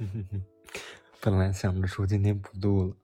[1.20, 2.96] 本来想着说今天不录了，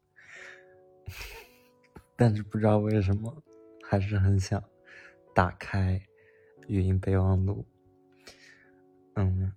[2.17, 3.43] 但是不知道为什么，
[3.83, 4.63] 还是很想
[5.35, 6.01] 打开
[6.69, 7.67] 语音备忘录。
[9.15, 9.53] 嗯，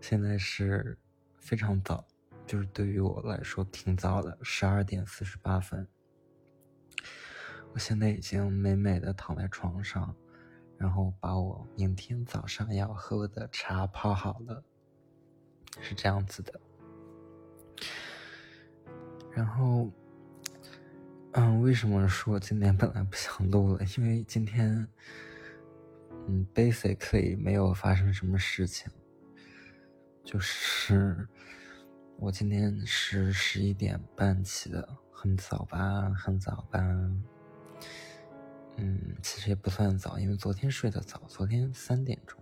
[0.00, 0.98] 现在是
[1.38, 2.04] 非常早，
[2.44, 5.86] 就是对于我来说挺早的，十二点四十八分。
[7.72, 10.16] 我现在已经美美的躺在床上，
[10.76, 14.64] 然后把我明天早上要喝的茶泡好了。
[15.80, 16.60] 是这样子的，
[19.30, 19.90] 然后，
[21.32, 23.84] 嗯，为什么说今天本来不想录了？
[23.96, 24.88] 因为今天，
[26.28, 28.90] 嗯，basically 没有发生什么事情，
[30.24, 31.28] 就是
[32.16, 36.80] 我今天是十一点半起的，很早吧，很早吧，
[38.76, 42.40] 嗯，其实也不算早，因为昨天睡得早，昨天三点钟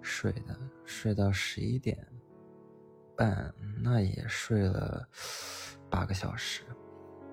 [0.00, 1.98] 睡的，睡到十一点。
[3.20, 5.06] 半，那也睡了
[5.90, 6.62] 八个小时，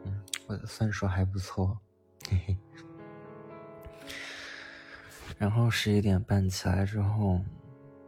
[0.04, 1.80] 嗯，我的算术还不错，
[2.30, 2.58] 嘿嘿。
[5.38, 7.40] 然后十一点半起来之后，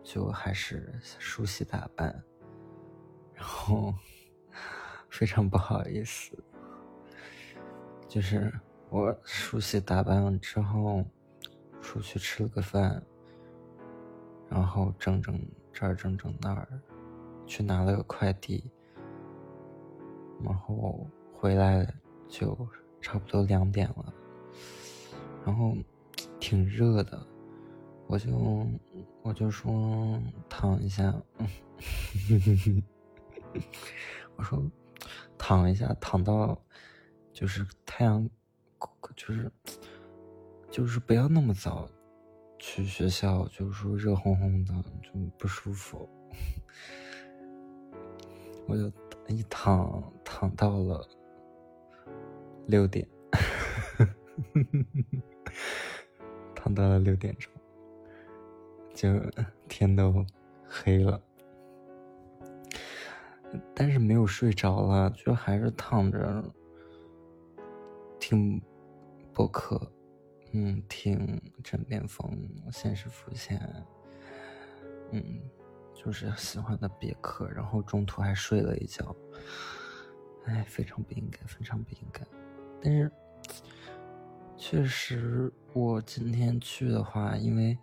[0.04, 2.22] 就还是梳洗打扮，
[3.34, 3.96] 然后
[5.10, 6.38] 非常不好意思，
[8.10, 8.52] 就是
[8.90, 11.06] 我梳洗打扮之后，
[11.82, 13.02] 出去吃了个饭，
[14.50, 15.42] 然后整整
[15.72, 16.68] 这儿整整那儿。
[17.50, 18.64] 去拿了个快递，
[20.44, 21.92] 然后回来
[22.28, 22.56] 就
[23.02, 24.14] 差不多两点了，
[25.44, 25.76] 然后
[26.40, 27.26] 挺热的，
[28.06, 28.68] 我就
[29.24, 31.12] 我就说躺一下，
[34.38, 34.62] 我说
[35.36, 36.56] 躺一下，躺到
[37.34, 38.30] 就是太阳，
[39.16, 39.52] 就是
[40.70, 41.90] 就是不要那么早
[42.60, 46.08] 去学校，就是说热烘烘的就不舒服。
[48.70, 48.88] 我就
[49.28, 51.04] 一躺躺到了
[52.68, 53.08] 六点，
[56.54, 57.52] 躺到了六点钟，
[58.94, 59.10] 就
[59.68, 60.24] 天都
[60.68, 61.20] 黑了，
[63.74, 66.44] 但是没有睡着了，就还是躺着
[68.20, 68.62] 听
[69.34, 69.92] 播客，
[70.52, 72.30] 嗯，听枕边风，
[72.72, 73.60] 现实浮现，
[75.10, 75.42] 嗯。
[76.02, 79.14] 就是喜欢的别克，然后中途还睡了一觉，
[80.46, 82.26] 哎，非常不应该，非常不应该。
[82.82, 83.12] 但是，
[84.56, 87.78] 确实，我今天去的话，因为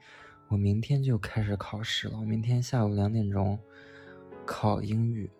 [0.49, 3.59] 我明天就开始考试了，我明天下午两点钟
[4.47, 5.31] 考英语，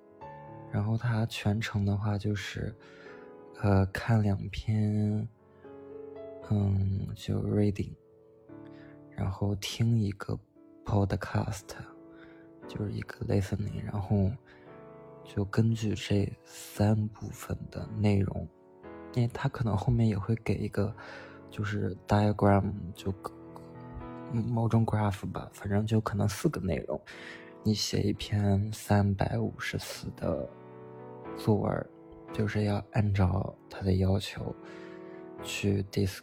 [0.71, 2.77] 然后它全程的话就是，
[3.63, 5.27] 呃，看两篇，
[6.51, 7.95] 嗯，就 reading，
[9.17, 10.39] 然后听一个
[10.85, 11.96] podcast。
[12.69, 14.31] 就是一个 listening，然后
[15.25, 18.49] 就根据这三部分的内容，
[19.15, 20.95] 因为他可能后面也会给一个
[21.51, 23.13] 就是 diagram，就
[24.33, 27.01] 某种 graph 吧，反正就可能四个内容，
[27.63, 30.49] 你写一篇三百五十词的
[31.37, 31.87] 作文，
[32.33, 34.55] 就是要按照他的要求
[35.43, 36.19] 去 dis，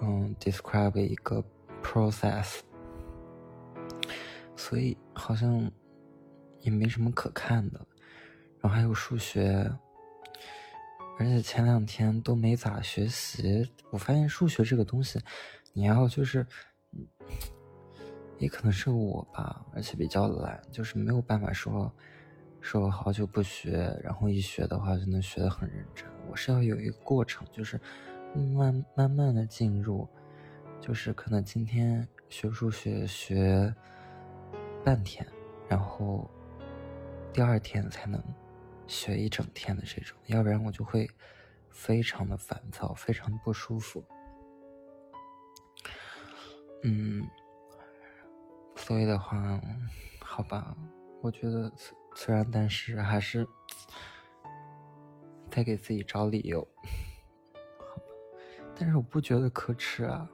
[0.00, 1.42] 嗯，describe 一个
[1.82, 2.60] process。
[4.56, 5.70] 所以好像
[6.60, 7.78] 也没什么可看的，
[8.60, 9.70] 然后还有数学，
[11.18, 13.70] 而且前两天都没咋学习。
[13.90, 15.20] 我发现数学这个东西，
[15.72, 16.44] 你要就是，
[18.38, 21.92] 也可能是我吧，而且比较懒，就是没有办法说，
[22.60, 26.06] 说我好久不学，然后一学的话就能学得很认真。
[26.28, 27.80] 我是要有一个过程，就是
[28.34, 30.08] 慢慢慢的进入，
[30.80, 33.72] 就是可能今天学数学学。
[34.86, 35.26] 半天，
[35.68, 36.30] 然后
[37.32, 38.22] 第二天才能
[38.86, 41.10] 学一整天的这种，要不然我就会
[41.70, 44.04] 非常的烦躁，非常不舒服。
[46.84, 47.28] 嗯，
[48.76, 49.60] 所以的话，
[50.20, 50.76] 好吧，
[51.20, 51.72] 我觉得
[52.14, 53.44] 虽然但是还是
[55.50, 56.60] 在给自己找理由，
[57.80, 58.02] 好吧，
[58.76, 60.30] 但是我不觉得可耻啊，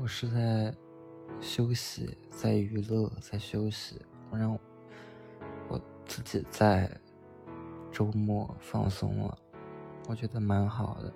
[0.00, 0.72] 我是在。
[1.40, 4.00] 休息，在娱乐，在休息，
[4.30, 4.58] 我让
[5.68, 6.90] 我自己在
[7.90, 9.38] 周末放松了，
[10.08, 11.12] 我觉得蛮好的。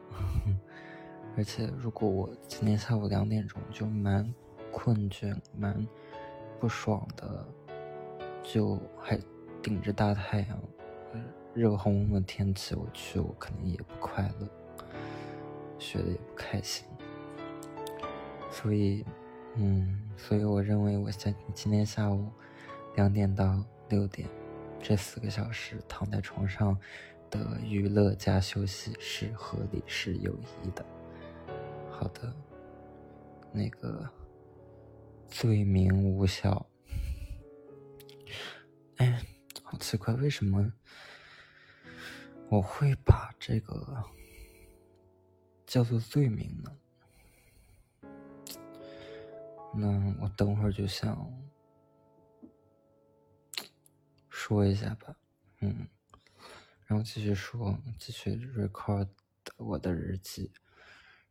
[1.36, 4.32] 而且，如果我今天下午两点钟就蛮
[4.72, 5.86] 困倦、蛮
[6.58, 7.46] 不爽的，
[8.42, 9.18] 就还
[9.62, 10.58] 顶着大太阳、
[11.54, 14.48] 热烘烘的天气我去，我肯定也不快乐，
[15.78, 16.86] 学的也不开心，
[18.50, 19.04] 所以。
[19.58, 22.30] 嗯，所以我认为我下今天下午
[22.94, 24.28] 两点到六点，
[24.82, 26.78] 这四个小时躺在床上
[27.30, 30.32] 的娱乐加休息是合理是有
[30.62, 30.84] 益的。
[31.90, 32.34] 好的，
[33.50, 34.06] 那个
[35.28, 36.66] 罪名无效。
[38.96, 39.22] 哎，
[39.62, 40.70] 好奇怪，为什么
[42.50, 44.04] 我会把这个
[45.66, 46.70] 叫做罪名呢？
[49.78, 51.31] 那我等会儿就想
[54.31, 55.14] 说一下吧，
[55.61, 55.87] 嗯，
[56.87, 59.08] 然后继续说，继续 record
[59.56, 60.50] 我的日记。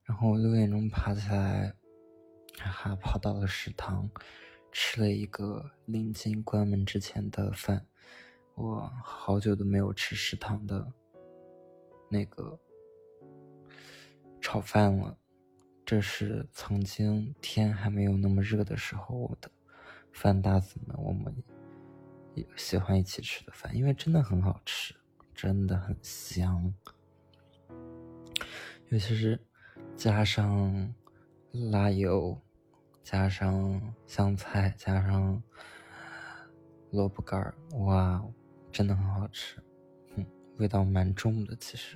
[0.04, 1.76] 然后我六点钟爬起来，
[2.60, 4.08] 还跑到了食堂，
[4.72, 7.88] 吃了一个临近关门之前的饭。
[8.54, 10.94] 我好久都没有吃食堂的
[12.10, 12.60] 那个
[14.40, 15.18] 炒饭了。
[15.86, 19.52] 这是曾经天还没有那么热的时候的
[20.12, 21.32] 饭搭子们，我们
[22.34, 24.96] 也喜欢一起吃的饭，因为真的很好吃，
[25.36, 26.74] 真的很香，
[28.90, 29.40] 尤其是
[29.96, 30.92] 加上
[31.52, 32.36] 辣油，
[33.04, 35.40] 加上香菜，加上
[36.90, 38.26] 萝卜干儿，哇，
[38.72, 39.62] 真的很好吃，
[40.16, 40.26] 嗯，
[40.58, 41.96] 味道蛮重的，其实。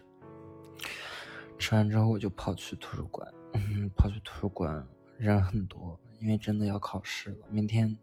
[1.59, 3.31] 吃完之后，我就跑去图书馆。
[3.53, 7.45] 嗯，跑去图书馆，人很多，因为真的要考试了。
[7.49, 7.95] 明天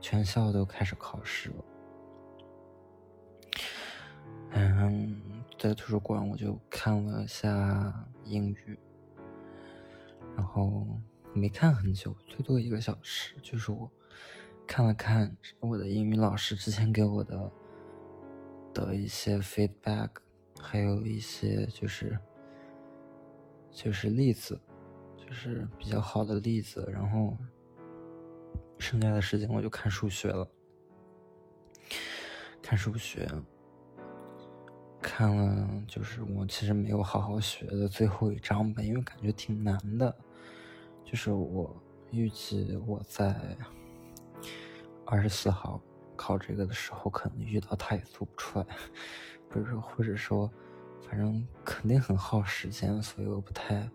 [0.00, 1.64] 全校都开始考试了。
[4.50, 5.20] 嗯，
[5.58, 8.78] 在图书馆我就看了下英语，
[10.34, 10.86] 然后
[11.34, 13.34] 没看很久，最多一个小时。
[13.42, 13.90] 就是我
[14.66, 17.52] 看了看我的英语老师之前给我的
[18.72, 20.10] 的一些 feedback，
[20.58, 22.18] 还有一些就是
[23.76, 24.58] 就是例子。
[25.28, 27.36] 就是比较好的例子，然后
[28.78, 30.48] 剩下的时间我就看数学了，
[32.62, 33.28] 看数学，
[35.02, 40.16] 看了就是我其实没有好好学的最后一章吧，因为感觉挺难的，
[41.04, 41.76] 就是我
[42.12, 43.34] 预计我在
[45.04, 45.82] 二十四号
[46.14, 48.66] 考这个的时候，可能遇到它也做不出来，
[49.50, 50.48] 不是或者说，
[51.02, 53.88] 反正肯定很耗时间，所以我不太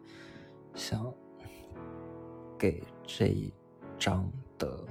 [0.75, 1.13] 想。
[2.59, 3.51] 给这一
[3.98, 4.86] 章的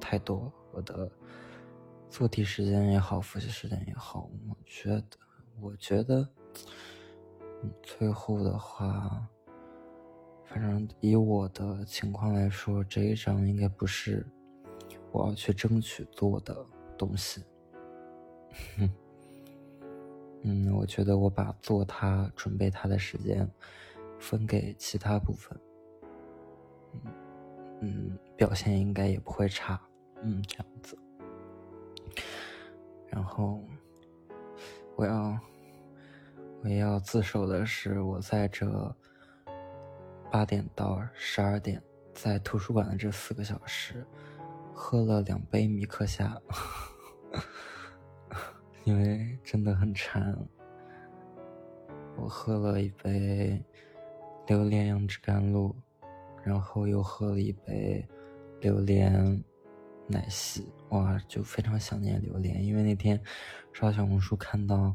[0.00, 1.10] 太多，我的
[2.08, 5.18] 做题时间也好，复习时间也好，我觉得，
[5.60, 6.28] 我觉得，
[7.82, 9.26] 最后的话，
[10.44, 14.24] 反正以我的情况来说，这一章应该不是
[15.10, 16.64] 我要去争取做的
[16.96, 17.42] 东西。
[18.78, 18.88] 哼
[20.48, 23.50] 嗯，我觉得我把做它、准备它的时间
[24.16, 25.58] 分给其他部分。
[26.92, 27.00] 嗯
[27.80, 29.80] 嗯，表现应该也不会差，
[30.22, 30.96] 嗯，这样子。
[33.08, 33.60] 然后，
[34.94, 35.36] 我要，
[36.62, 38.96] 我要自首的是，我在这
[40.30, 41.82] 八点到十二点
[42.14, 44.06] 在图书馆的这四个小时，
[44.72, 46.40] 喝了两杯米克夏，
[48.86, 50.34] 因为真的很馋。
[52.16, 53.62] 我喝了一杯
[54.46, 55.76] 榴莲杨枝甘露。
[56.44, 58.06] 然后又喝了一杯
[58.60, 59.42] 榴莲
[60.06, 62.64] 奶昔，哇，就非常想念榴莲。
[62.64, 63.20] 因为那天
[63.72, 64.94] 刷小红书看到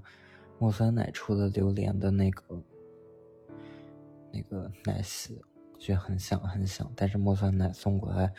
[0.61, 2.63] 茉酸奶出了榴莲的那个
[4.31, 5.41] 那个奶昔，
[5.77, 6.89] 觉得很想很想。
[6.95, 8.31] 但是茉酸奶送过来，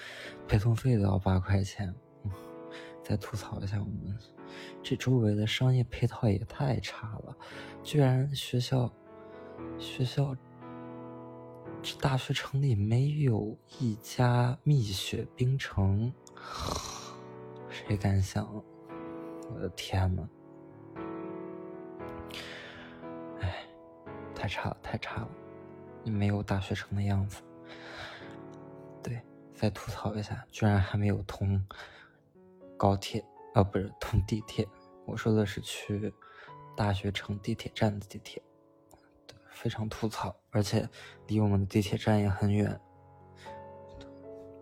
[0.49, 1.95] 配送费都要八块钱。
[3.05, 4.19] 再吐槽一下，我们
[4.82, 7.37] 这周围的商业配套也太差了，
[7.82, 8.92] 居然学校
[9.78, 10.37] 学校。
[11.85, 16.12] 这大学城里没有一家蜜雪冰城，
[17.68, 18.49] 谁敢想？
[19.52, 20.28] 我的天呐！
[23.40, 23.66] 哎，
[24.32, 25.28] 太差了，太差了！
[26.04, 27.42] 你没有大学城的样子。
[29.02, 29.21] 对，
[29.52, 31.61] 再吐槽一下，居然还没有通
[32.76, 34.66] 高铁啊，不是通地铁。
[35.06, 36.12] 我说的是去
[36.76, 38.42] 大学城地铁站的地铁。
[39.50, 40.88] 非常吐槽，而且
[41.28, 42.80] 离我们的地铁站也很远，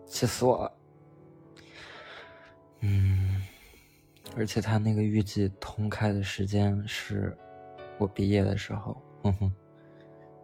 [0.05, 0.77] 气死我了。
[2.81, 3.41] 嗯，
[4.35, 7.35] 而且他那个预计通开的时间是
[7.97, 9.55] 我毕业的时候，哼哼，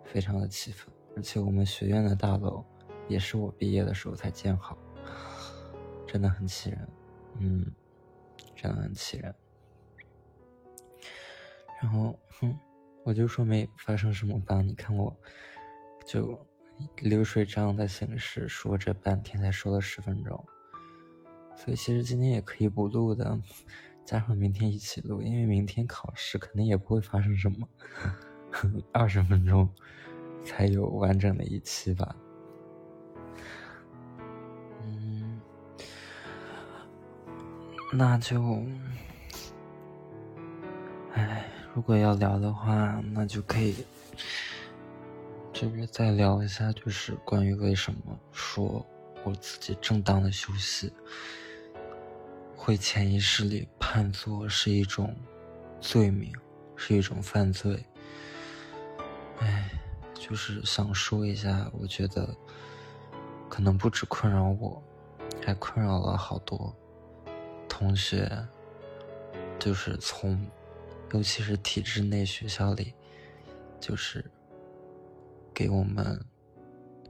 [0.06, 0.92] 非常的气愤。
[1.16, 2.64] 而且我们学院的大楼
[3.08, 4.76] 也是我毕业的时候才建好，
[6.08, 6.88] 真的很气人。
[7.40, 7.66] 嗯，
[8.58, 9.34] 真的很气人。
[11.82, 12.58] 然后，哼。
[13.04, 15.16] 我就说没发生什么吧，你看我，
[16.06, 16.38] 就
[16.98, 20.46] 流水账的形式说这半天才说了十分钟，
[21.56, 23.40] 所以其实今天也可以不录的，
[24.04, 27.66] 加上明天一起录，因为明天考试肯定也不会发生什么，
[28.92, 29.74] 二十分钟
[30.44, 32.14] 才有完整的一期吧。
[37.94, 38.62] 那就，
[41.14, 43.76] 哎，如果要聊的话，那就可以。
[45.54, 48.00] 这个再聊一下，就是关于为什么
[48.32, 48.86] 说
[49.24, 50.94] 我自己正当的休息，
[52.56, 55.16] 会潜意识里判作是一种
[55.80, 56.32] 罪名，
[56.76, 57.84] 是一种犯罪。
[59.40, 59.72] 哎，
[60.14, 62.36] 就是想说一下，我觉得
[63.50, 64.84] 可能不止困扰我，
[65.44, 66.76] 还困扰了好多
[67.78, 68.48] 同学，
[69.60, 70.50] 就是从，
[71.14, 72.94] 尤其是体制内学校里，
[73.80, 74.26] 就是。
[75.54, 76.24] 给我们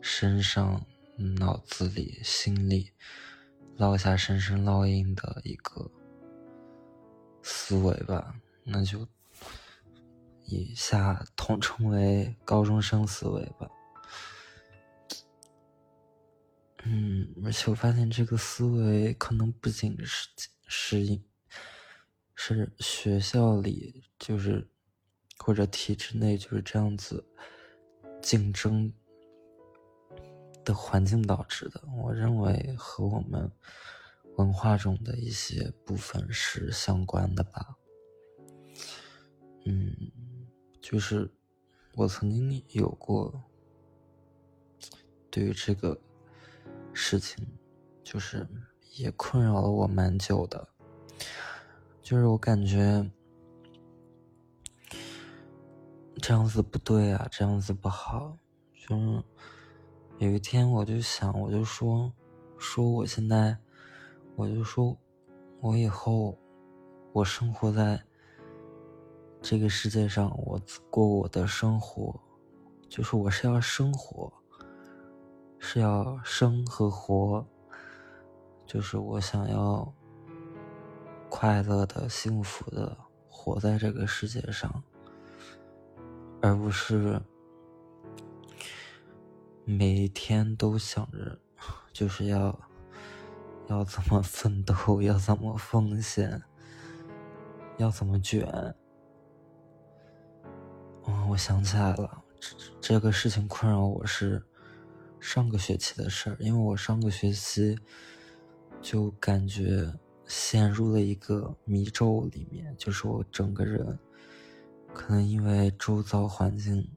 [0.01, 0.81] 身上、
[1.17, 2.89] 脑子里、心里
[3.77, 5.91] 烙下深深烙印的一个
[7.41, 8.33] 思维吧，
[8.63, 9.05] 那就
[10.45, 13.69] 以下统称为高中生思维吧。
[16.85, 20.29] 嗯，而且我发现这个思维可能不仅是
[20.67, 21.19] 是
[22.35, 24.67] 是学校里，就是
[25.39, 27.25] 或者体制内就是这样子。
[28.19, 28.91] 竞争
[30.65, 33.49] 的环境导致的，我认为和我们
[34.35, 37.77] 文化中的一些部分是相关的吧。
[39.65, 39.95] 嗯，
[40.81, 41.31] 就是
[41.93, 43.41] 我曾经有过
[45.29, 45.97] 对于这个
[46.91, 47.47] 事情，
[48.03, 48.45] 就是
[48.97, 50.67] 也困扰了我蛮久的，
[52.01, 53.09] 就是我感觉。
[56.19, 58.37] 这样子不对啊，这样子不好。
[58.73, 59.23] 就是
[60.17, 62.11] 有一天，我就想，我就说，
[62.57, 63.55] 说我现在，
[64.35, 64.97] 我就说，
[65.61, 66.35] 我以后，
[67.13, 68.03] 我生活在
[69.41, 72.19] 这个世界上，我过我的生活，
[72.89, 74.33] 就是我是要生活，
[75.59, 77.45] 是要生和活，
[78.67, 79.91] 就是我想要
[81.29, 82.95] 快乐的、幸福的
[83.29, 84.83] 活在这个世界上。
[86.39, 87.19] 而不是
[89.65, 91.39] 每天都想着，
[91.91, 92.57] 就是要
[93.65, 96.43] 要怎么奋斗，要怎么奉献，
[97.77, 98.45] 要怎么卷。
[101.05, 102.23] 哦，我想起来了，
[102.79, 104.45] 这个事情困扰我是
[105.19, 107.75] 上个学期的事儿，因为我上个学期
[108.81, 109.93] 就感觉
[110.25, 113.97] 陷入了一个迷咒里面，就是我整个人。
[114.93, 116.87] 可能因为周遭环境，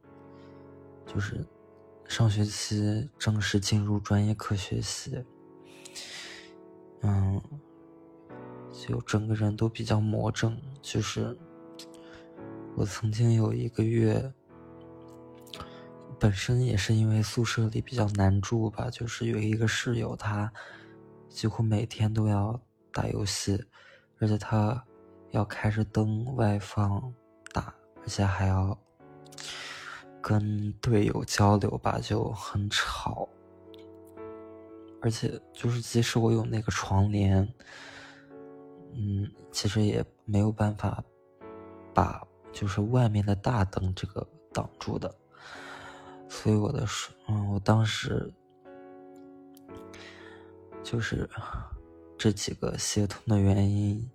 [1.06, 1.44] 就是
[2.06, 5.22] 上学期正式进入专业课学习，
[7.02, 7.38] 嗯，
[8.72, 10.56] 就整个人都比较魔怔。
[10.80, 11.36] 就是
[12.74, 14.32] 我曾经有一个月，
[16.18, 20.50] 本身也是因为宿舍里比较难住吧，就是有一个室友，他
[21.30, 22.60] 几乎每天都要
[22.92, 23.64] 打游戏，
[24.18, 24.84] 而且他
[25.30, 27.14] 要开着灯外放
[27.52, 27.72] 打。
[28.02, 28.76] 而且还要
[30.22, 33.28] 跟队友交流吧，就很吵。
[35.02, 37.46] 而且就是，即使我有那个床帘，
[38.94, 41.04] 嗯，其实也没有办法
[41.92, 45.14] 把就是外面的大灯这个挡住的。
[46.26, 46.86] 所以我的，
[47.28, 48.32] 嗯，我当时
[50.82, 51.28] 就是
[52.18, 54.08] 这几个协同的原因。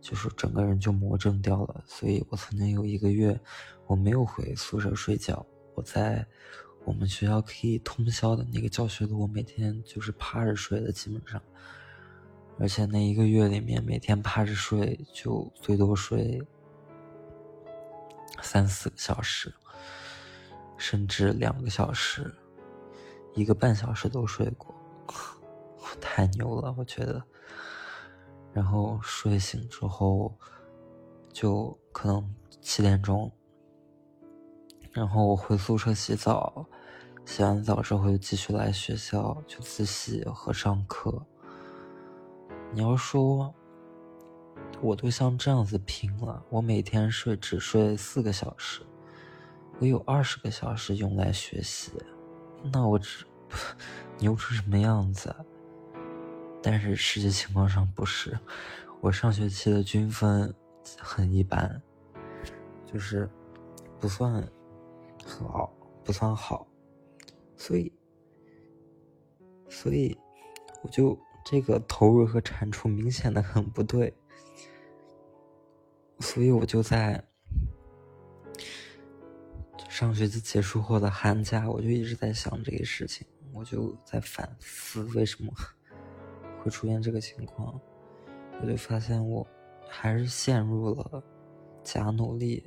[0.00, 3.40] 就是整个人就魔怔掉了，所以我曾经有一个月，
[3.86, 6.26] 我没有回宿舍睡觉，我在
[6.84, 11.40] 我们学校可以通宵的那个教学楼，我每天就是趴着睡的，基本上，
[12.58, 16.42] 而且那一个月里面，每天趴着睡就最多睡
[18.42, 19.54] 三四个小时，
[20.76, 22.28] 甚至两个小时，
[23.34, 24.74] 一个半小时都睡过，
[26.00, 27.22] 太牛了，我觉得。
[28.52, 30.36] 然后睡醒之后，
[31.32, 33.32] 就可能七点钟，
[34.90, 36.66] 然后我回宿舍洗澡，
[37.24, 41.24] 洗完澡之后就继续来学校就自习和上课。
[42.74, 43.54] 你要说，
[44.82, 48.82] 我都像这样子拼了，我每天睡只睡四个小时，
[49.78, 51.92] 我有二十个小时用来学习，
[52.70, 53.24] 那我只
[54.20, 55.34] 牛成什么样子？
[56.62, 58.38] 但是实际情况上不是，
[59.00, 60.54] 我上学期的均分
[60.98, 61.82] 很一般，
[62.86, 63.28] 就是
[63.98, 64.32] 不算
[65.24, 66.66] 很好，不算好，
[67.56, 67.92] 所以，
[69.68, 70.16] 所以
[70.82, 74.14] 我就这个投入和产出明显的很不对，
[76.20, 77.24] 所以我就在
[79.88, 85.52] 上学期结束后的寒假，我就一直在想这个事情，我就在反思为什么
[86.62, 87.80] 会出现这个情况，
[88.60, 89.44] 我就发现我
[89.88, 91.22] 还是陷入了
[91.82, 92.64] 假努力、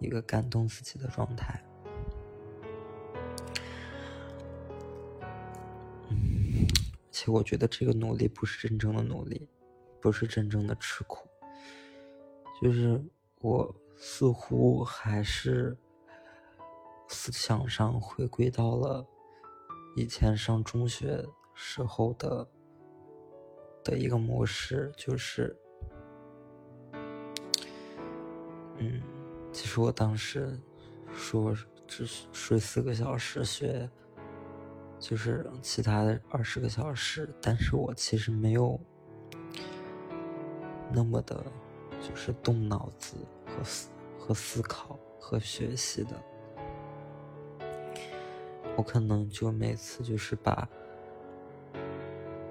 [0.00, 1.58] 一个感动自己的状态。
[6.10, 6.66] 嗯
[7.10, 9.48] 其实我觉得这个努力不是真正的努力，
[10.00, 11.26] 不是真正的吃苦，
[12.62, 13.02] 就是
[13.40, 15.76] 我似乎还是
[17.08, 19.04] 思想上回归到了
[19.96, 22.46] 以前上中学时候的
[23.90, 25.56] 的一个模式，就是，
[28.78, 29.02] 嗯，
[29.52, 30.58] 其实我当时
[31.12, 31.54] 说
[31.86, 33.88] 只睡四个小时学。
[35.00, 38.76] 就是其他的二十个小时，但是我其实没有
[40.92, 41.40] 那么的，
[42.00, 43.14] 就是动脑子
[43.46, 46.20] 和思和思考和学习的。
[48.76, 50.68] 我可能就每次就是把，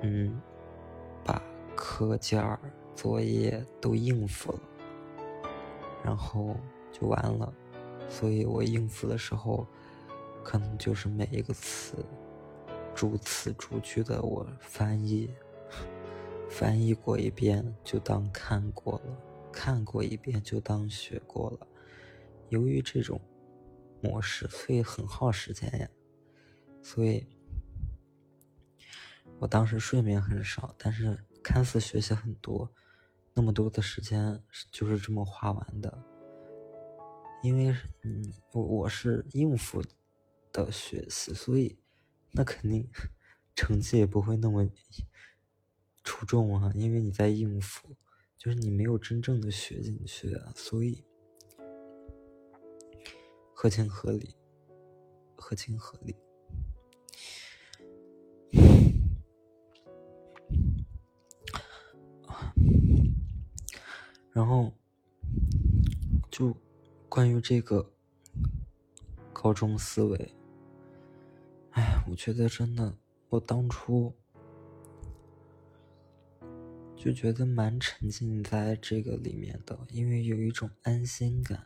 [0.04, 0.42] 嗯，
[1.24, 1.42] 把
[1.76, 2.60] 课件儿、
[2.96, 4.60] 作业都应付了，
[6.04, 6.56] 然后
[6.92, 7.54] 就完了。
[8.10, 9.68] 所以我应付的时候，
[10.44, 12.06] 可能就是每一个词。
[12.96, 15.30] 逐词逐句的我翻译，
[16.50, 19.18] 翻译过一遍就当看过了，
[19.52, 21.68] 看过一遍就当学过了。
[22.50, 23.22] 由于这种
[24.02, 25.88] 模式，所以很耗时间呀。
[26.82, 27.28] 所以，
[29.40, 32.72] 我当时睡眠很少，但是看似学习很多，
[33.34, 36.04] 那么多的时间就是这么花完的。
[37.44, 39.84] 因为，嗯，我我是应付
[40.52, 41.78] 的学习，所以。
[42.32, 42.88] 那肯定
[43.56, 44.70] 成绩也不会那么
[46.04, 47.96] 出众啊，因为你在应付，
[48.38, 51.04] 就是你没有真正的学进去啊，所以
[53.56, 54.36] 合情合理，
[55.36, 56.16] 合情合理。
[64.38, 64.72] 然后
[66.30, 66.56] 就
[67.10, 67.92] 关于这个
[69.34, 70.36] 高中思维。
[71.72, 72.96] 哎，我觉得真的，
[73.30, 74.14] 我当初
[76.96, 81.66] 就觉得蛮沉浸在这个里面的，因为有一种安心感，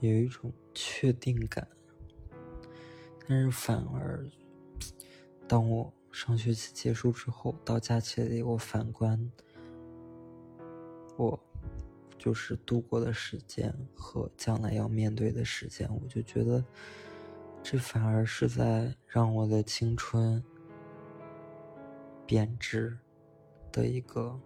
[0.00, 1.68] 有一种确定感。
[3.28, 4.26] 但是反而，
[5.46, 9.30] 当我上学期结束之后，到假期里，我反观
[11.16, 11.38] 我
[12.18, 16.64] 就是度过的时间和将来要面对的时间，我就觉得。
[17.68, 20.40] 这反而是在让我的青春
[22.24, 22.96] 贬值
[23.72, 24.40] 的一个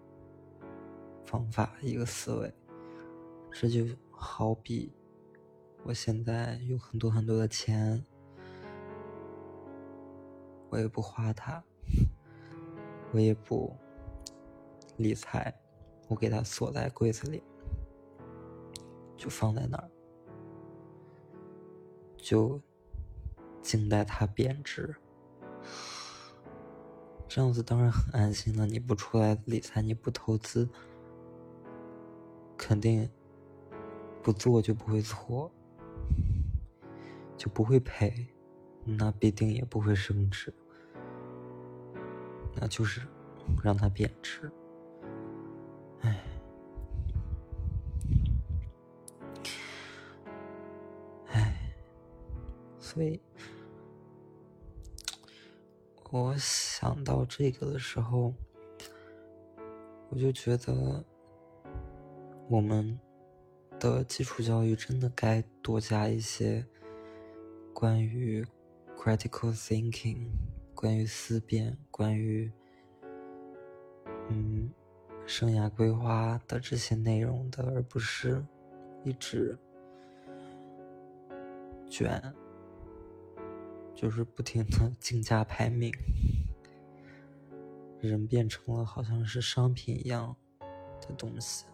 [1.27, 2.51] 方法，一个思维。
[3.53, 4.95] 这就好比
[5.83, 8.03] 我现在有很多很多的钱，
[10.71, 11.63] 我也不花它，
[13.13, 13.77] 我也不
[14.97, 15.60] 理财，
[16.11, 17.43] 我给它锁在柜子里，
[19.17, 19.91] 就放在那儿，
[22.19, 22.61] 就。
[23.63, 24.97] 静待它贬值，
[27.29, 28.67] 这样子当然很安心了。
[28.67, 30.67] 你不出来理财，你不投资，
[32.57, 33.09] 肯定
[34.23, 35.53] 不做就不会错，
[37.37, 38.27] 就不会赔，
[38.83, 40.53] 那必定也不会升值，
[42.55, 43.03] 那就是
[43.63, 44.51] 让它贬值。
[52.93, 53.21] 所以，
[56.11, 58.35] 我想到这个的时候，
[60.09, 61.05] 我就觉得，
[62.49, 62.99] 我们
[63.79, 66.67] 的基础教育真的该多加一些
[67.73, 68.45] 关于
[68.97, 70.27] critical thinking、
[70.75, 72.51] 关于思辨、关于
[74.31, 74.69] 嗯
[75.27, 78.45] 生涯规划的这些内容的，而不是
[79.05, 79.57] 一直
[81.89, 82.21] 卷。
[84.01, 85.93] 就是不停的 竞价排名，
[88.01, 90.35] 人变成了好像是商品一样
[91.03, 91.67] 的东西，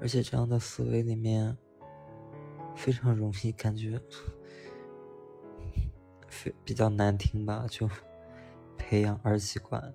[0.00, 1.56] 而且这样的思维里面
[2.74, 4.02] 非常容易感觉，
[6.26, 7.88] 非比较难听吧，就
[8.76, 9.94] 培养二极管，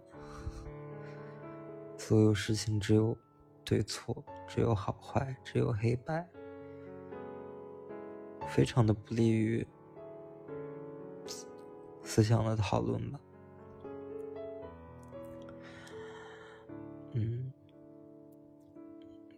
[1.97, 3.17] 所有事情只有
[3.65, 6.25] 对错，只有好坏，只有黑白，
[8.47, 9.67] 非常的不利于。
[12.11, 13.19] 思想的讨论吧。
[17.13, 17.53] 嗯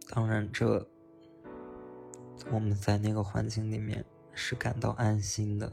[0.09, 0.83] 当然这
[2.51, 5.71] 我们在那个环境里面是感到安心的。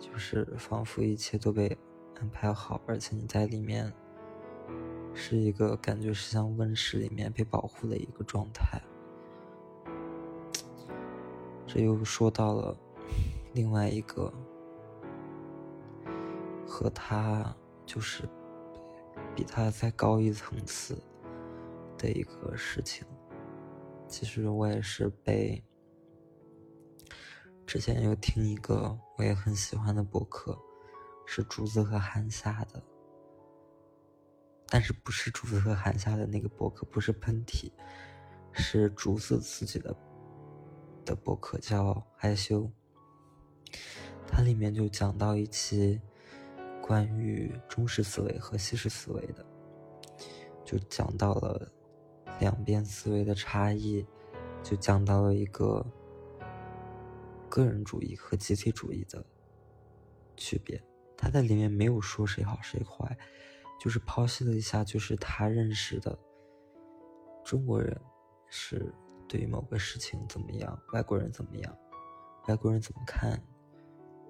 [0.00, 1.78] 就是仿佛一切都被
[2.18, 3.90] 安排好而且你在里面
[5.14, 8.82] 是一个感觉是像温室里面被保护的一个状态。
[11.68, 12.76] 这又说到了
[13.52, 14.32] 另外一个
[16.72, 17.54] 和他
[17.84, 18.26] 就是
[19.36, 20.96] 比他再高一层次。
[21.98, 23.06] 的一个事情，
[24.08, 25.62] 其实我也是被
[27.64, 30.58] 之前有听一个我也很喜欢的博客，
[31.24, 32.82] 是竹子和韩夏的，
[34.66, 37.70] 但是不是竹子和韩夏的那个博客，不是喷嚏，
[38.50, 39.94] 是竹子自己的
[41.04, 42.68] 的博客叫害羞，
[44.26, 46.00] 它里面就讲到一期
[46.92, 49.42] 关于中式思维和西式思维的，
[50.62, 51.72] 就讲到了。
[52.38, 54.06] 两边思维的差异，
[54.62, 55.82] 就讲到了一个
[57.48, 59.24] 个人主义和集体主义的
[60.36, 60.82] 区别。
[61.16, 63.16] 他在里面没有说谁好谁坏，
[63.80, 66.18] 就是剖析了一下，就是他认识的
[67.42, 67.98] 中国人
[68.48, 68.92] 是
[69.26, 71.74] 对于某个事情怎么样，外国人怎么样，
[72.48, 73.42] 外国人怎么看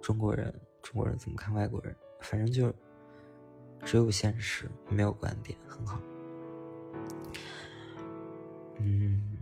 [0.01, 2.73] 中国人，中国人怎么看外国人，反正就
[3.85, 6.01] 只有现实，没有观点，很好。
[8.79, 9.37] 嗯，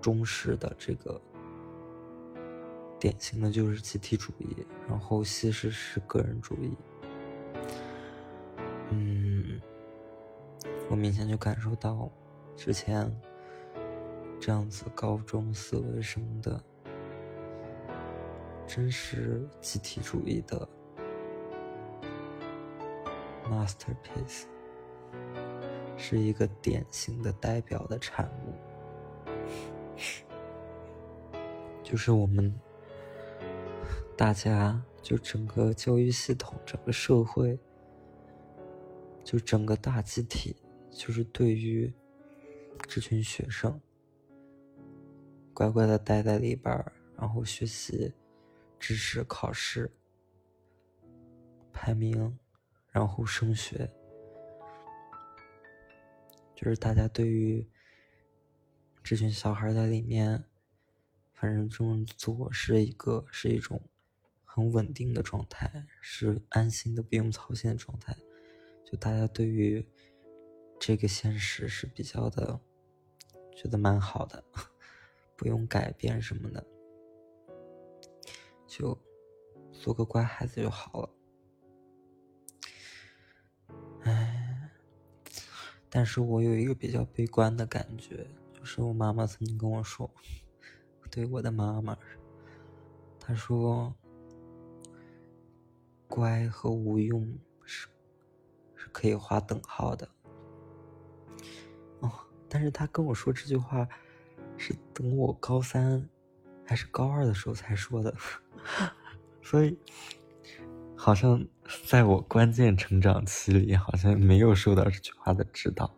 [0.00, 1.20] 中式的这个
[3.00, 6.76] 典型的就是集体主义，然后西式是个人主义。
[8.90, 9.60] 嗯，
[10.88, 12.10] 我明显就感受到
[12.54, 13.10] 之前
[14.38, 16.62] 这样子高中思维什么的
[18.66, 20.68] 真实集体主义的
[23.48, 24.44] masterpiece。
[25.96, 28.52] 是一个典型的代表的产物，
[31.84, 32.52] 就是我们
[34.16, 37.58] 大家就整个教育系统、整个社会，
[39.22, 40.56] 就整个大集体，
[40.90, 41.90] 就是对于
[42.88, 43.80] 这群学生
[45.54, 46.84] 乖乖的待在里边
[47.16, 48.12] 然后学习
[48.86, 49.90] 知识、考试、
[51.72, 52.38] 排名，
[52.90, 53.90] 然后升学。
[56.54, 57.66] 就是大家对于
[59.02, 60.44] 这群小孩在里面，
[61.32, 63.80] 反正这么做是一个是一种
[64.44, 68.14] 很稳定的状态，是安心的不用操心的状态。
[68.84, 69.88] 就大家对于
[70.78, 72.60] 这个现实是比较的
[73.56, 74.44] 觉得蛮好的，
[75.38, 76.66] 不用改变什么的，
[78.76, 78.98] 就
[79.70, 81.10] 做个乖孩子就好了。
[84.02, 84.68] 唉
[85.88, 90.10] 但是我有一个比较悲观的感觉，就是我妈妈曾经跟我说，
[91.08, 91.96] 对我的妈妈，
[93.20, 93.94] 她说，
[96.08, 97.86] 乖和无用是
[98.74, 100.10] 是可以划等号的。
[102.00, 102.10] 哦，
[102.48, 103.88] 但是她跟我说这句话，
[104.56, 106.10] 是等我高三
[106.66, 108.12] 还是高二的时候才说的，
[109.42, 109.78] 所以
[110.96, 111.44] 好像。
[111.86, 115.90] 在我关键成长期里，好像没有受到这句话的指导，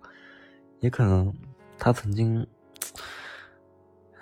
[0.79, 1.35] 也可能
[1.76, 2.46] 他曾经，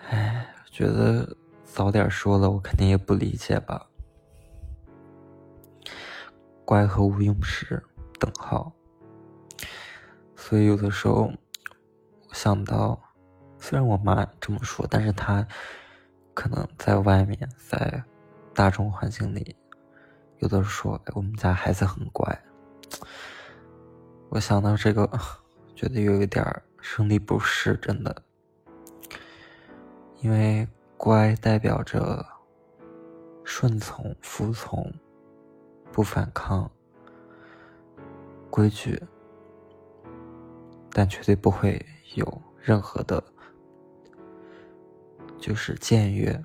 [0.09, 3.87] 哎，觉得早点说了，我肯定也不理解吧。
[6.65, 7.85] 乖和无用是
[8.19, 8.73] 等号，
[10.35, 11.31] 所以有的时候
[12.27, 12.99] 我想到，
[13.59, 15.47] 虽然我妈这么说，但是她
[16.33, 18.03] 可能在外面，在
[18.55, 19.57] 大众环境里。
[20.39, 22.45] 有的说我们家孩子很乖，
[24.29, 25.09] 我想到这个，
[25.75, 26.45] 觉得又有点
[26.81, 28.23] 生理不适，真的，
[30.21, 32.25] 因为乖代表着
[33.43, 34.93] 顺从、服从、
[35.91, 36.71] 不反抗、
[38.51, 39.03] 规矩，
[40.91, 41.83] 但绝对不会
[42.15, 43.23] 有任何的，
[45.39, 46.45] 就是僭越。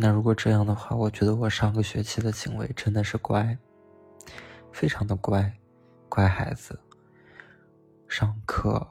[0.00, 3.58] 那如果这样的话，我觉得我上个学期的行为真的是乖，
[4.70, 5.52] 非常的乖，
[6.08, 6.78] 乖孩子。
[8.06, 8.86] 上课、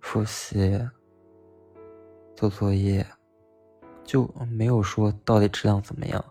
[0.00, 0.88] 复习、
[2.34, 3.06] 做作业，
[4.04, 6.24] 就没有说到底质量怎么样。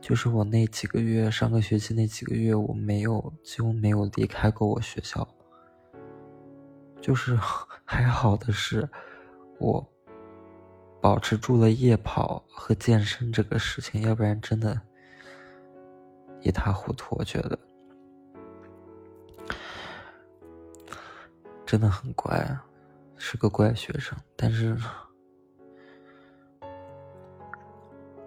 [0.00, 5.28] 就是我那几个月，上个学期那几个月，我没有几乎没有离开过我学校。
[6.98, 7.36] 就是
[7.84, 8.88] 还好的是，
[9.58, 9.86] 我。
[11.06, 14.80] 保持住了夜跑和健身这个事情，要不然真的
[16.40, 17.14] 一塌糊涂。
[17.16, 17.56] 我觉得
[21.64, 22.58] 真的很乖，
[23.16, 24.76] 是个乖学生，但是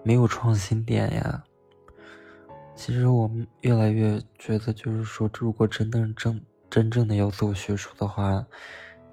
[0.02, 1.44] 没有创新点呀。
[2.76, 8.48] 其实我们越来越觉得，就是说，如果真的正真正的要做学术的话，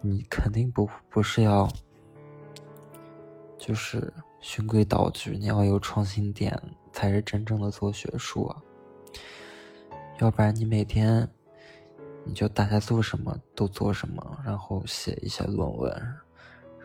[0.00, 1.68] 你肯定不不是要，
[3.66, 6.56] 就是循规蹈矩，你要有创新点，
[6.92, 8.62] 才是真正的做学术啊。
[10.20, 11.28] 要不然你每天，
[12.22, 15.92] 你就大家做什么都做什么，然后写一些论文，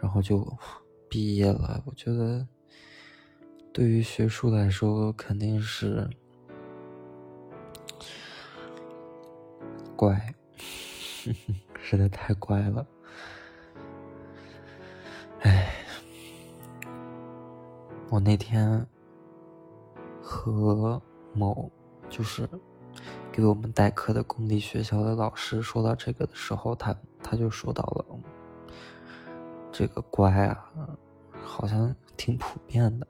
[0.02, 0.44] 然后就
[1.08, 1.84] 毕业了。
[1.86, 2.48] 我觉得，
[3.72, 6.10] 对于学术来说，肯定是。
[9.96, 10.34] 乖，
[11.80, 12.88] 实在太乖了。
[15.41, 15.72] 哎，
[18.12, 18.86] 我那天
[20.21, 21.02] 和
[21.34, 21.71] 某
[22.10, 22.47] 就是
[23.32, 26.93] 给我们代课的公立学校的老师说到这个的时候，他
[27.24, 28.06] 他就说到了
[29.71, 30.69] 这个乖啊，
[31.41, 33.08] 好像挺普遍的，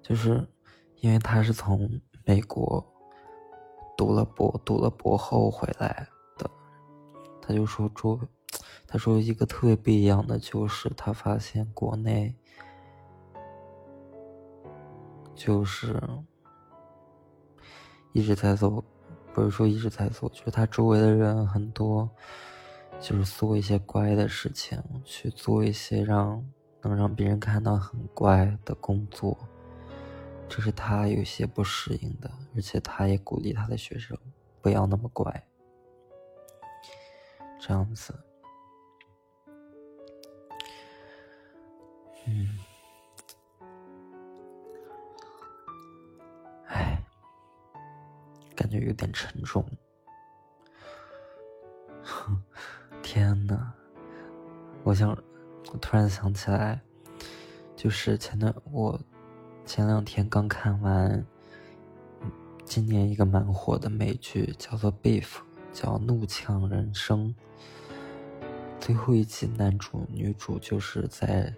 [0.00, 0.48] 就是
[1.00, 2.82] 因为他是从美国。
[3.98, 6.50] 读了博，读了博后回来的，
[7.40, 8.20] 他就说：“说，
[8.86, 12.34] 他说一个特别不一样的就是，他发现国内
[15.34, 16.00] 就是
[18.12, 18.82] 一直在做，
[19.34, 22.08] 不是说一直在做，就是他周围的人很多，
[23.00, 26.42] 就是做一些乖的事情，去做一些让
[26.82, 29.36] 能让别人看到很乖的工作。”
[30.48, 34.16] 这是他有些不适应的，而且他也鼓励他的学生
[34.62, 35.44] 不要那么乖，
[37.60, 38.14] 这样子。
[42.26, 42.58] 嗯，
[46.66, 47.02] 哎，
[48.54, 49.64] 感觉有点沉重。
[53.02, 53.72] 天呐，
[54.82, 55.10] 我想，
[55.72, 56.80] 我突然想起来，
[57.74, 59.00] 就是前段我。
[59.64, 61.26] 前两天刚看完，
[62.64, 65.24] 今年一个蛮火的美剧，叫做《Beef》，
[65.72, 67.34] 叫《怒呛人生》。
[68.78, 71.52] 最后一集，男主女主就是在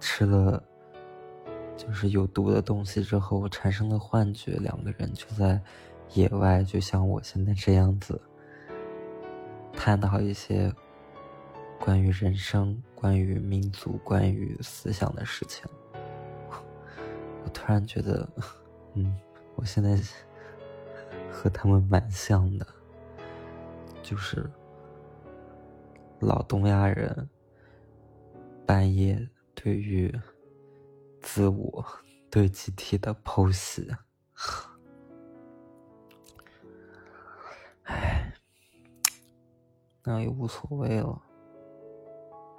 [0.00, 0.62] 吃了
[1.76, 5.60] 就是有毒的东西之后我产生了幻觉，两个人就在
[6.14, 8.20] 野外，就像我现在这样子，
[9.72, 10.72] 探讨一些
[11.78, 15.64] 关于人生、关于民族、关于思想的事情。
[17.44, 18.28] 我突然觉得，
[18.94, 19.16] 嗯，
[19.54, 19.98] 我现在
[21.32, 22.66] 和他们蛮像的，
[24.02, 24.44] 就是
[26.18, 27.28] 老东亚人
[28.66, 29.26] 半夜
[29.62, 30.10] 对于
[31.20, 31.84] 自我、
[32.30, 33.94] 对集体的剖析。
[37.82, 38.32] 唉，
[40.02, 41.20] 那也无所谓了，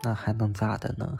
[0.04, 1.18] 那还能咋的呢？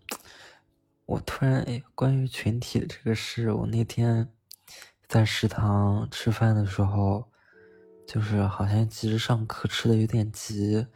[1.06, 4.30] 我突然哎，关于群体的这个事，我那天
[5.06, 7.30] 在食堂吃饭的时候，
[8.06, 10.86] 就是好像急着上课，吃的有点急，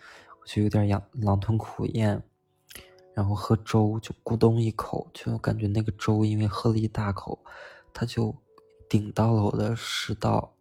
[0.45, 2.23] 就有点狼狼吞虎咽，
[3.15, 7.39] 然后喝粥就咕咚一口，就感觉那个粥因为喝了一大口，
[7.93, 8.35] 它就
[8.89, 10.55] 顶到了我的食道，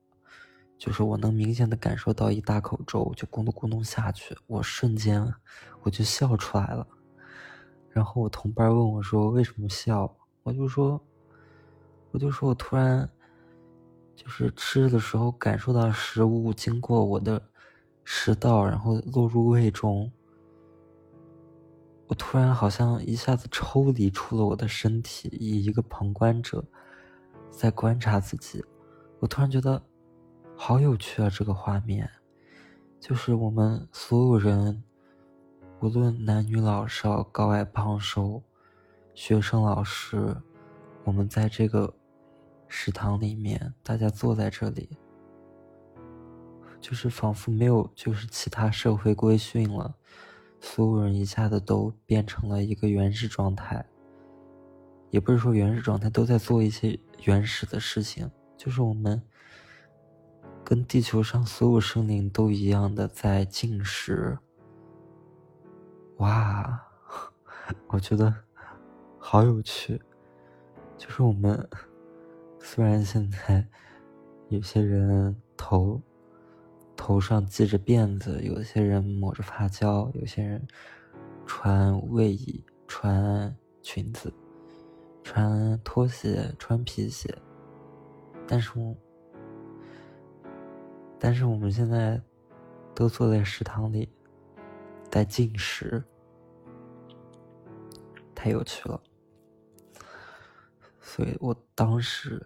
[0.77, 5.33] 就是我能明显的感受到一大口粥就咕咚咕咚下去，我瞬间
[5.81, 6.87] 我就笑出来了。
[7.89, 11.01] 然后我同伴问我说：“为什么笑？”我就说
[12.11, 13.09] ：“我就说我突然，
[14.15, 17.50] 就是吃的时候感受到食物经过我的
[18.03, 20.11] 食道，然后落入胃中。
[22.07, 26.63] 我突然好像一下子抽离出了我的身体，以一个旁观者
[27.49, 28.63] 在观察自己。
[29.19, 29.81] 我突然觉得
[30.55, 31.29] 好有趣啊！
[31.29, 32.09] 这个画面，
[32.99, 34.83] 就是我们所有人。”
[35.81, 38.43] 无论男女老少、高矮胖瘦、
[39.15, 40.37] 学生老师，
[41.03, 41.91] 我们在这个
[42.67, 44.87] 食堂里面，大家坐在这里，
[46.81, 49.95] 就是仿佛没有就是其他社会规训了，
[50.59, 53.85] 所有人一下子都变成了一个原始状态。
[55.11, 59.21] 也不是说原始状态都在做一些原始的事情，就是我们
[60.63, 64.37] 跟地球上所有生灵都一样的在进食。
[66.17, 66.81] 哇，
[67.87, 68.33] 我觉得
[69.19, 70.01] 好有趣。
[70.97, 71.67] 就是我们
[72.59, 73.67] 虽然现在
[74.49, 75.99] 有些人头
[77.11, 80.65] 头上系着辫子，有些人抹着发胶，有些人
[81.45, 84.33] 穿卫衣、穿裙子，
[85.21, 87.37] 穿拖鞋，穿皮鞋。
[88.47, 88.71] 但是，
[91.19, 92.17] 但是我们现在
[92.95, 94.07] 都坐在食堂里，
[95.09, 96.01] 在进食，
[98.33, 99.03] 太有趣了。
[101.01, 102.41] 所以我当时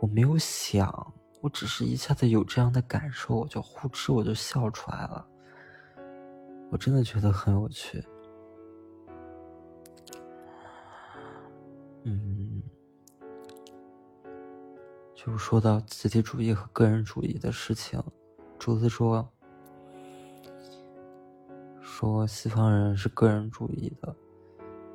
[0.00, 5.26] 我没有想，我只是一下子有这样的感受，我就呼哧我就笑出来了。
[6.70, 8.02] 我真的觉得很有趣。
[12.04, 12.62] 嗯，
[15.16, 18.00] 就说到集体主义和个人主义的事情，
[18.56, 19.28] 竹子说，
[21.80, 24.14] 说西方人是个人主义的，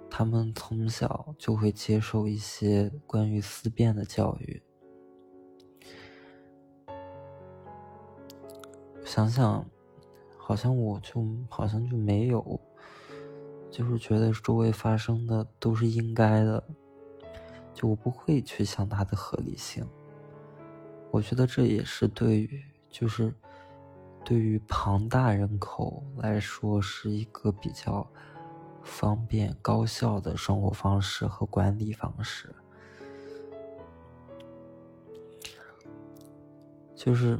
[0.09, 4.63] 他们从小就会接受一些关于思辨的教育。
[9.07, 9.65] 想想，
[10.37, 12.59] 好像我就好像就没有，
[13.71, 16.61] 就是觉得周围发生的都是应该的。
[17.73, 19.87] 就我不会去想它的合理性，
[21.09, 23.33] 我觉得这也是对于就是
[24.25, 28.05] 对于庞大人口来说是一个比较
[28.83, 32.53] 方便高效的生活方式和管理方式，
[36.93, 37.39] 就是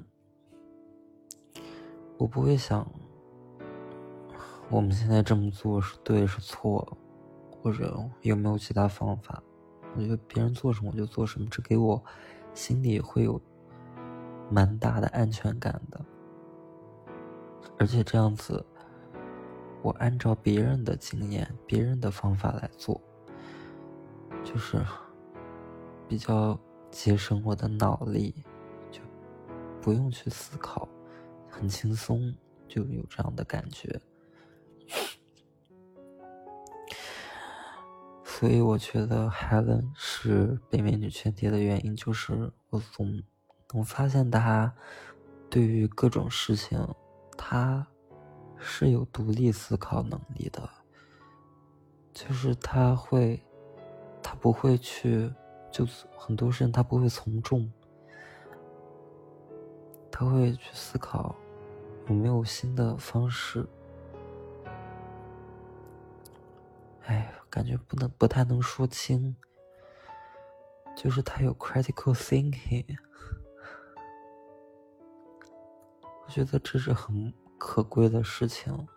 [2.18, 2.86] 我不会想
[4.70, 6.98] 我们现在这么做是对是错，
[7.52, 9.42] 或者有没有其他方法。
[9.96, 12.04] 我觉得别人做什么我就做什么，这给我
[12.54, 13.42] 心里会有
[14.50, 16.04] 蛮大的安全感的。
[17.80, 18.66] 而且这样子，
[19.82, 23.00] 我按照别人的经验、别人的方法来做，
[24.44, 24.84] 就是
[26.08, 28.34] 比较节省我的脑力，
[28.92, 29.02] 就
[29.82, 30.88] 不用去思考，
[31.58, 32.34] 很轻松，
[32.68, 34.00] 就有这样的感觉。
[38.24, 43.24] 所以我觉得 Helen 是北美女圈爹的原因，就是我总
[43.74, 44.72] 能发现她
[45.50, 46.80] 对于各种事情，
[47.36, 47.88] 她
[48.58, 50.70] 是有独立思考能力的。
[52.14, 53.40] 就是他会，
[54.24, 55.32] 他不会去，
[55.72, 55.86] 就
[56.18, 57.72] 很多事情他不会从众，
[60.12, 61.36] 他会去思考
[62.08, 63.64] 有没有新的方式。
[67.06, 67.32] 哎。
[67.50, 69.36] 感觉不能不太能说清，
[70.96, 72.86] 就是他有 critical thinking，
[76.26, 78.88] 我觉得这是很可贵的事情，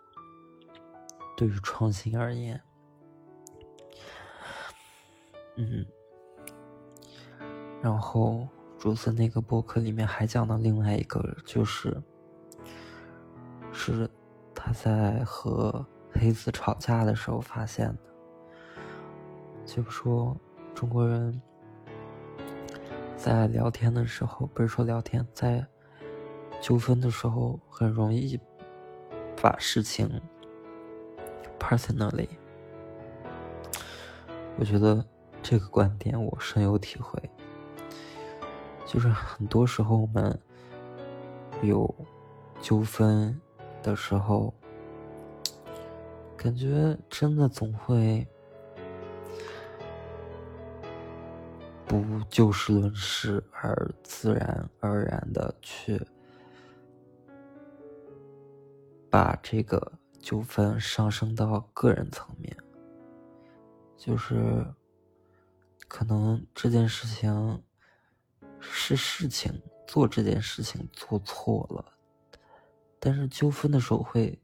[1.36, 2.60] 对于创新而言，
[5.56, 5.86] 嗯，
[7.80, 8.46] 然后
[8.78, 12.02] 竹子那个博客里面还讲到另外一个，就是
[13.72, 14.08] 是
[14.54, 18.02] 他在和黑子吵架的时候发现的。
[19.64, 20.36] 就说
[20.74, 21.40] 中国人
[23.16, 25.64] 在聊天的时候，不是说聊天，在
[26.60, 28.38] 纠纷的时候很容易
[29.40, 30.20] 把事情
[31.58, 32.28] personally。
[34.58, 35.04] 我觉得
[35.42, 37.18] 这个观点我深有体会，
[38.84, 40.38] 就是很多时候我们
[41.62, 41.94] 有
[42.60, 43.40] 纠纷
[43.82, 44.54] 的时候，
[46.36, 48.26] 感觉真的总会。
[51.86, 56.00] 不就事论事，而自然而然的去
[59.10, 59.90] 把这个
[60.20, 62.56] 纠纷上升到个人层面，
[63.96, 64.64] 就是
[65.88, 67.60] 可能这件事情
[68.60, 71.84] 是事情做这件事情做错了，
[73.00, 74.38] 但是纠纷的时候会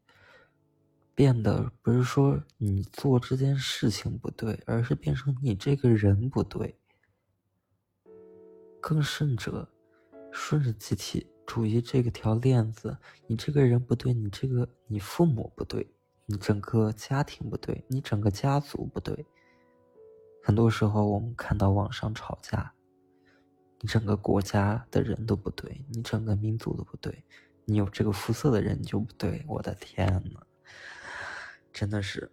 [1.14, 6.76] 变得不是说你做这件事情不对，而是变成你这个人不对。
[8.80, 9.68] 更甚者，
[10.32, 15.90] 顺着集体主义这个条链子，你这个人不对，你这个你父母不对，
[16.24, 19.26] 你整个家庭不对，你整个家族不对。
[20.42, 22.72] 很多时候我们看到网上吵架，
[23.80, 27.24] 你整个国家的人都不对，你整个民族都不对，
[27.68, 29.44] 你有这个肤色的人就不对。
[29.48, 30.40] 我的天呐，
[31.72, 32.30] 真的是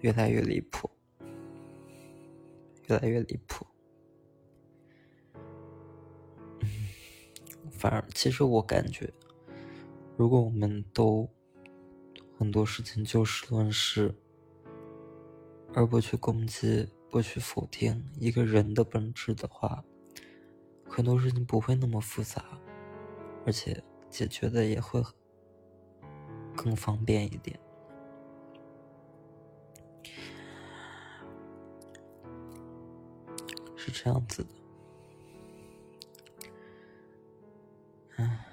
[0.00, 0.90] 越来越离谱。
[2.88, 3.66] 越来越离谱。
[6.60, 6.68] 嗯，
[7.72, 9.12] 反而其实我感觉，
[10.16, 11.28] 如果我们都
[12.38, 14.14] 很多事情就事论事，
[15.74, 19.82] 而不去攻击、不去否定一个人的本质的话，
[20.88, 22.44] 很多事情不会那么复杂，
[23.44, 25.02] 而且解决的也会
[26.56, 27.58] 更方便一点。
[33.76, 34.48] 是这样子的，
[38.16, 38.46] 唉，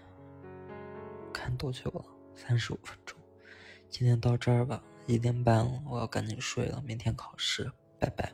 [1.31, 2.03] 看多久了？
[2.35, 3.17] 三十五分钟，
[3.87, 8.33] 今天到这儿吧，一点半了，我要赶紧睡了，明天考试，拜拜。